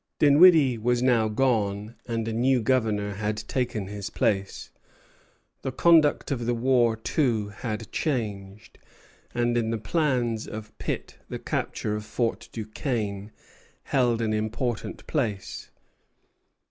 [0.17, 4.71] Dinwiddie was now gone, and a new governor had taken his place.
[5.61, 8.79] The conduct of the war, too, had changed,
[9.35, 13.31] and in the plans of Pitt the capture of Fort Duquesne
[13.83, 15.69] held an important place.